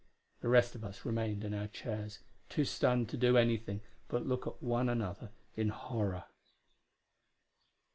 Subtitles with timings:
[0.39, 2.17] The rest of us remained in our chairs,
[2.49, 6.23] too stunned to do anything but look at one another in horror.